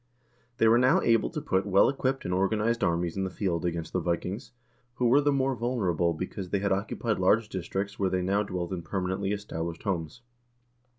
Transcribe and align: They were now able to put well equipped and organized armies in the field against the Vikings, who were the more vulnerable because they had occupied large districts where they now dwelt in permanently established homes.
They 0.57 0.67
were 0.67 0.79
now 0.79 0.99
able 1.01 1.29
to 1.29 1.39
put 1.39 1.67
well 1.67 1.87
equipped 1.87 2.25
and 2.25 2.33
organized 2.33 2.83
armies 2.83 3.15
in 3.15 3.23
the 3.23 3.29
field 3.29 3.63
against 3.65 3.93
the 3.93 3.99
Vikings, 3.99 4.51
who 4.95 5.07
were 5.07 5.21
the 5.21 5.31
more 5.31 5.53
vulnerable 5.53 6.15
because 6.15 6.49
they 6.49 6.57
had 6.57 6.71
occupied 6.71 7.19
large 7.19 7.49
districts 7.49 7.99
where 7.99 8.09
they 8.09 8.23
now 8.23 8.41
dwelt 8.41 8.73
in 8.73 8.81
permanently 8.81 9.31
established 9.31 9.83
homes. 9.83 10.23